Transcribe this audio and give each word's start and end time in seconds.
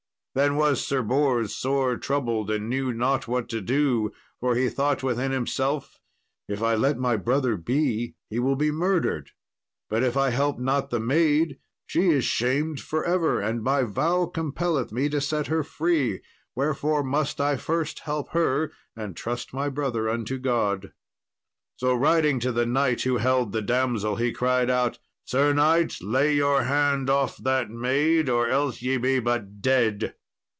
Then 0.33 0.55
was 0.55 0.87
Sir 0.87 1.01
Bors 1.01 1.53
sore 1.53 1.97
troubled, 1.97 2.49
and 2.49 2.69
knew 2.69 2.93
not 2.93 3.27
what 3.27 3.49
to 3.49 3.59
do, 3.59 4.13
for 4.39 4.55
he 4.55 4.69
thought 4.69 5.03
within 5.03 5.33
himself, 5.33 5.99
"If 6.47 6.63
I 6.63 6.73
let 6.73 6.97
my 6.97 7.17
brother 7.17 7.57
be, 7.57 8.15
he 8.29 8.39
will 8.39 8.55
be 8.55 8.71
murdered; 8.71 9.31
but 9.89 10.03
if 10.03 10.15
I 10.15 10.29
help 10.29 10.57
not 10.57 10.89
the 10.89 11.01
maid, 11.01 11.59
she 11.85 12.11
is 12.11 12.23
shamed 12.23 12.79
for 12.79 13.03
ever, 13.03 13.41
and 13.41 13.61
my 13.61 13.83
vow 13.83 14.25
compelleth 14.25 14.93
me 14.93 15.09
to 15.09 15.19
set 15.19 15.47
her 15.47 15.63
free; 15.63 16.21
wherefore 16.55 17.03
must 17.03 17.41
I 17.41 17.57
first 17.57 17.99
help 17.99 18.29
her, 18.29 18.71
and 18.95 19.17
trust 19.17 19.53
my 19.53 19.67
brother 19.67 20.07
unto 20.09 20.37
God." 20.37 20.93
So, 21.75 21.93
riding 21.93 22.39
to 22.39 22.53
the 22.53 22.65
knight 22.65 23.01
who 23.01 23.17
held 23.17 23.51
the 23.51 23.61
damsel, 23.61 24.15
he 24.15 24.31
cried 24.31 24.69
out, 24.69 24.97
"Sir 25.25 25.51
knight, 25.51 25.97
lay 26.01 26.33
your 26.33 26.63
hand 26.63 27.09
off 27.09 27.35
that 27.35 27.69
maid, 27.69 28.29
or 28.29 28.47
else 28.47 28.81
ye 28.81 28.95
be 28.95 29.19
but 29.19 29.61
dead." 29.61 30.15